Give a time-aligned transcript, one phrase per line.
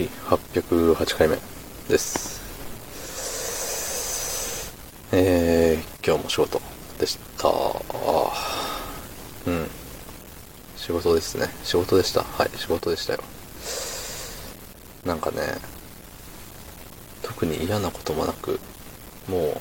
[0.00, 1.36] い、808回目
[1.88, 2.40] です。
[5.12, 6.60] えー、今日も仕事
[6.98, 7.48] でした。
[9.46, 9.70] うん。
[10.76, 11.48] 仕事ですね。
[11.64, 12.22] 仕事でした。
[12.22, 13.20] はい、仕事でしたよ。
[15.04, 15.38] なんかね、
[17.22, 18.58] 特に嫌なこともなく、
[19.28, 19.60] も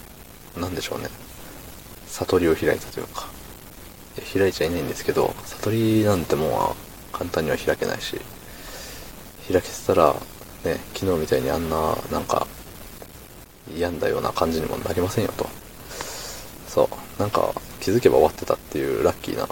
[0.57, 1.09] う、なんでしょうね。
[2.07, 3.27] 悟りを開いたというか、
[4.17, 6.75] い開いちゃいないんですけど、悟りなんても
[7.13, 8.19] う簡単には開けないし、
[9.51, 10.13] 開けてたら、
[10.63, 12.47] ね、昨日みたいにあんな、なんか、
[13.77, 15.47] 病んだような感じにもなりませんよと。
[16.67, 17.19] そう。
[17.21, 19.47] なんか、気づけば終わってたっていうラッキーな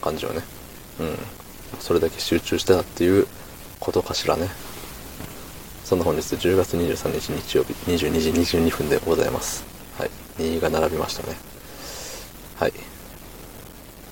[0.00, 0.42] 感じをね。
[1.00, 1.18] うん。
[1.80, 3.26] それだけ集中してたっていう
[3.80, 4.48] ことかしらね。
[5.84, 9.64] そんな本日10月23日日曜日22時22分でございます。
[9.98, 10.10] はい。
[10.38, 11.36] 2が並びましたね。
[12.58, 12.72] はい。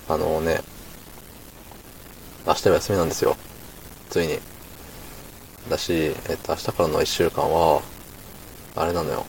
[0.07, 0.61] あのね、
[2.45, 3.35] 明日は休みなんですよ。
[4.09, 4.50] ついに。
[5.69, 7.81] だし、えっと、明日からの1週間は、
[8.75, 9.25] あれなのよ。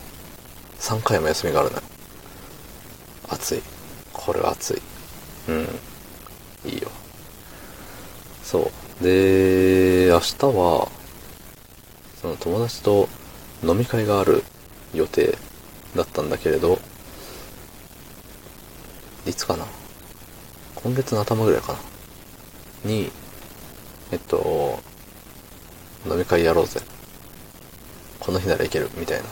[0.79, 1.83] 3回も休みがあるのよ。
[3.29, 3.62] 暑い。
[4.12, 4.83] これは暑い。
[5.48, 5.69] うん。
[6.65, 6.91] いいよ。
[8.43, 9.05] そう。
[9.05, 10.89] で、明日は、
[12.21, 13.09] その友達と
[13.65, 14.45] 飲み会がある
[14.95, 15.37] 予定
[15.97, 16.78] だったんだけれど、
[19.27, 19.65] いつかな？
[20.77, 21.75] 今月の頭ぐらいか
[22.84, 22.91] な？
[22.91, 23.11] に、
[24.11, 24.81] えっと、
[26.06, 26.81] 飲み会やろうぜ。
[28.20, 29.28] この日ならいける、みたいな、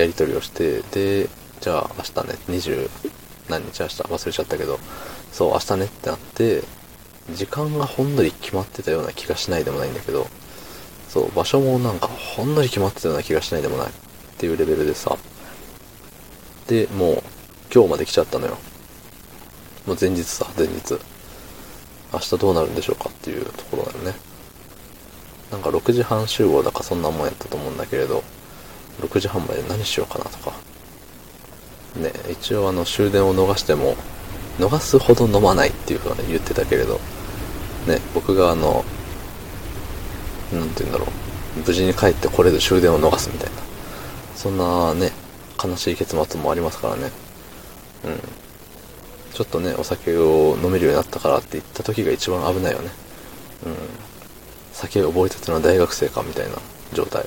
[0.00, 1.28] やりとりをして、で、
[1.60, 2.90] じゃあ明日ね、20
[3.48, 4.02] 何日明日？
[4.02, 4.78] 忘れちゃったけど、
[5.32, 6.62] そう、明日ねってなって、
[7.30, 10.26] 時間がほんのり決まってたような気がしないでもないんだけど、
[11.08, 13.90] そう、場所もなんかほんのり決まってたような気がしないでもないっ
[14.38, 15.16] ていうレベルでさ、
[16.66, 17.22] で、もう
[17.72, 18.56] 今日まで来ちゃったのよ。
[19.86, 20.98] もう前日さ、前日。
[22.12, 24.14] 明日どうなるんでしょうかっていうところだよね。
[25.52, 28.24] なんか6時半集合だかそんなもんやったと思うんだけれど、
[29.00, 30.52] 6時半まで何しようかなとか。
[31.96, 33.94] ね、一応あの終電を逃しても、
[34.58, 36.98] 逃すほど飲まないっていうふうに言ってたけれど、
[37.86, 38.82] ね、僕があの、
[40.52, 41.06] なんて言うんだろ
[41.56, 43.56] う、無事に帰ってこれず終電を逃すみたいな、
[44.34, 45.12] そんなね、
[45.62, 47.10] 悲しい結末もありますからね。
[48.04, 48.20] うん。
[49.34, 52.90] ちょっとね、お酒を飲めるようになったからって言った時が一番危ないよね。
[53.66, 54.11] うん。
[54.72, 56.56] 酒覚えたての大学生かみたいな
[56.92, 57.26] 状態。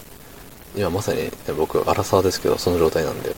[0.75, 3.35] 今まさに、ね、僕、荒沢ですけど、その状態なんで、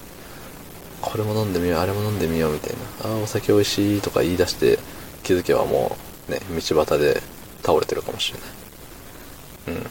[1.02, 2.74] これも飲んでみよう、あれも飲んでみようみたい
[3.04, 3.12] な。
[3.12, 4.80] ああ、お酒美味しいとか言い出して、
[5.24, 5.96] 気づけばも
[6.28, 7.22] う、ね、道端で
[7.64, 8.40] 倒れてるかもしれ
[9.74, 9.80] ない。
[9.80, 9.90] うん。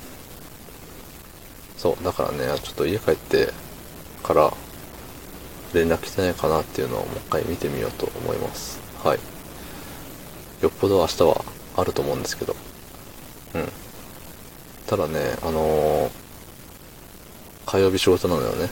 [1.76, 3.52] そう、だからね、ちょっと家帰って
[4.22, 4.52] から、
[5.72, 8.80] 連絡来てないかなっていうのをもう一回見てみようと思います。
[9.04, 9.18] はい。
[10.62, 11.44] よっぽど明日は
[11.76, 12.56] あると思うんですけど。
[13.54, 13.68] うん。
[14.86, 16.10] ただね、あのー、
[17.66, 18.68] 火曜日仕事なのよね。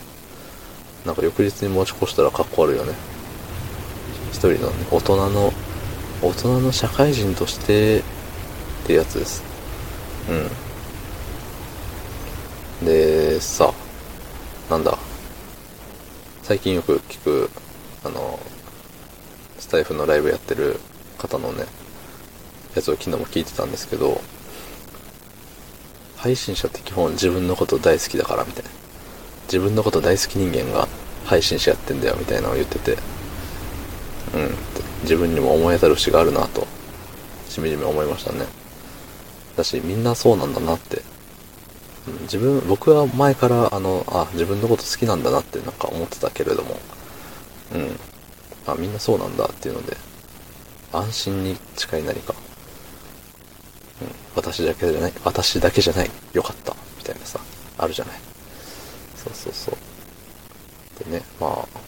[1.04, 2.94] なんか翌日に持ち越したらかっこ悪いよね。
[4.30, 5.52] 一人の、ね、大人の、
[6.22, 8.02] 大人の社会人としてっ
[8.86, 9.42] てやつです。
[12.82, 12.86] うん。
[12.86, 13.72] で、さ、
[14.70, 14.96] なんだ。
[16.42, 17.50] 最近よく聞く、
[18.04, 18.38] あの、
[19.58, 20.78] スタイフのライブやってる
[21.18, 21.64] 方のね、
[22.74, 24.20] やつを昨日も聞いてたんですけど、
[26.24, 28.70] 配信者って基本自分のこと大好きだからみたいな。
[29.42, 30.88] 自分のこと大好き人間が
[31.26, 34.54] 配信者やってんだよみたいなのを言ってて、うん、
[35.02, 36.66] 自分にも思い当たる節があるなと、
[37.50, 38.46] しみじみ思いましたね。
[39.54, 41.02] だし、みんなそうなんだなって。
[42.22, 46.80] 自分、僕は前から、あの、あ、自分のこと好きなんだなってなんか思ってたけれども、
[47.74, 48.00] うん。
[48.66, 49.94] あ、みんなそうなんだっていうので、
[50.90, 52.34] 安心に近い何か。
[54.02, 54.08] うん。
[54.36, 57.40] 私だけじゃない、私だけじゃない、よかった、みたいなさ、
[57.78, 58.20] あるじゃない。
[59.16, 61.04] そうそうそう。
[61.04, 61.78] でね、まあ、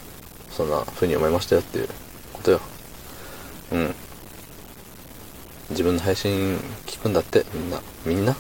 [0.51, 1.89] そんな風に思いましたよっていう
[2.33, 2.61] ことよ。
[3.73, 3.95] うん。
[5.71, 7.81] 自分の配信聞くんだって、みんな。
[8.05, 8.37] みんな？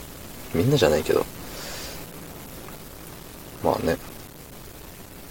[0.54, 1.26] みんなじゃないけど。
[3.62, 3.96] まあね。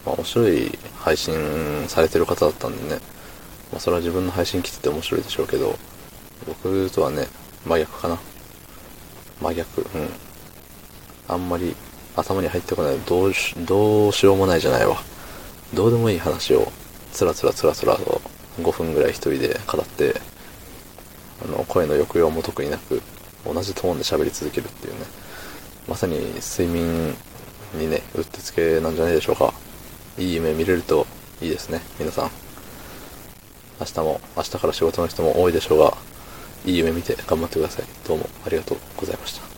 [0.05, 1.33] まあ面白い配信
[1.87, 2.99] されてる方だったんでね。
[3.71, 5.79] まあそれは自分の配信聞いてて面白いでしょうけど、
[6.45, 7.27] 僕とはね、
[7.65, 8.19] 真逆かな。
[9.41, 10.09] 真逆、うん。
[11.27, 11.75] あんまり
[12.15, 12.99] 頭に入ってこない。
[12.99, 14.97] どうし、どうしようもないじゃないわ。
[15.73, 16.71] どうでもいい話を、
[17.11, 18.21] つらつらつらつらと
[18.61, 20.21] 5分ぐらい一人で語って、
[21.43, 23.01] あの、声の抑揚も特になく、
[23.45, 24.99] 同じトーンで喋り続けるっていうね。
[25.87, 27.15] まさに睡眠
[27.73, 29.53] にね、うってつけなんじゃないでしょうか。
[30.17, 31.05] いい夢見れると
[31.41, 32.31] いいですね、皆さん。
[33.79, 35.97] 明日も、明日から仕事の人も多いでしょうが、
[36.65, 37.85] いい夢見て頑張ってください。
[38.07, 39.54] どうもありがとうございました。